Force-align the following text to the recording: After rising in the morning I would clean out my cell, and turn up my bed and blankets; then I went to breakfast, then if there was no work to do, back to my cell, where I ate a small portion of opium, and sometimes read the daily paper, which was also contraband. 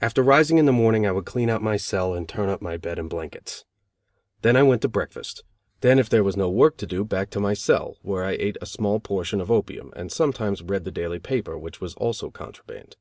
After 0.00 0.24
rising 0.24 0.58
in 0.58 0.66
the 0.66 0.72
morning 0.72 1.06
I 1.06 1.12
would 1.12 1.24
clean 1.24 1.48
out 1.50 1.62
my 1.62 1.76
cell, 1.76 2.12
and 2.14 2.28
turn 2.28 2.48
up 2.48 2.60
my 2.60 2.76
bed 2.76 2.98
and 2.98 3.08
blankets; 3.08 3.64
then 4.42 4.56
I 4.56 4.64
went 4.64 4.82
to 4.82 4.88
breakfast, 4.88 5.44
then 5.82 6.00
if 6.00 6.08
there 6.08 6.24
was 6.24 6.36
no 6.36 6.50
work 6.50 6.76
to 6.78 6.84
do, 6.86 7.04
back 7.04 7.30
to 7.30 7.38
my 7.38 7.54
cell, 7.54 7.96
where 8.02 8.24
I 8.24 8.32
ate 8.32 8.56
a 8.60 8.66
small 8.66 8.98
portion 8.98 9.40
of 9.40 9.48
opium, 9.52 9.92
and 9.94 10.10
sometimes 10.10 10.62
read 10.64 10.82
the 10.82 10.90
daily 10.90 11.20
paper, 11.20 11.56
which 11.56 11.80
was 11.80 11.94
also 11.94 12.28
contraband. 12.28 12.96